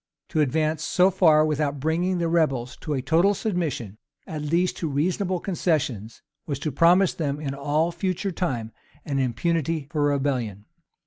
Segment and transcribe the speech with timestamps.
[0.29, 4.89] To advance so far, without bringing the rebels to a total submission, at least to
[4.89, 8.71] reasonable concessions, was to promise them, in all future time,
[9.05, 10.65] an impunity for rebellion.